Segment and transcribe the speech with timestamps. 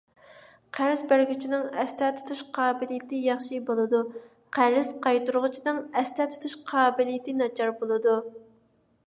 [0.77, 4.01] قەرز بەرگۈچىنىڭ ئەستە تۇتۇش قابىلىيىتى ياخشى بولىدۇ،
[4.59, 8.19] قەرز قايتۇرغۇچىنىڭ ئەستە تۇتۇش قابىلىيىتى ناچار بولىدۇ.